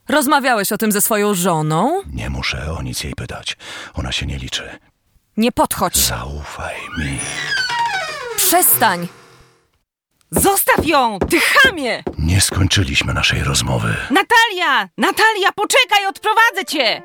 Rozmawiałeś 0.09 0.71
o 0.71 0.77
tym 0.77 0.91
ze 0.91 1.01
swoją 1.01 1.33
żoną? 1.33 2.01
Nie 2.13 2.29
muszę 2.29 2.71
o 2.71 2.81
nic 2.81 3.03
jej 3.03 3.13
pytać. 3.13 3.57
Ona 3.93 4.11
się 4.11 4.25
nie 4.25 4.37
liczy. 4.37 4.79
Nie 5.37 5.51
podchodź. 5.51 5.97
Zaufaj 5.97 6.75
mi. 6.97 7.19
Przestań. 8.37 9.07
Zostaw 10.31 10.85
ją, 10.85 11.19
ty 11.29 11.39
chamie! 11.39 12.03
Nie 12.19 12.41
skończyliśmy 12.41 13.13
naszej 13.13 13.43
rozmowy. 13.43 13.95
Natalia! 14.11 14.89
Natalia, 14.97 15.51
poczekaj, 15.55 16.05
odprowadzę 16.05 16.65
cię! 16.67 17.03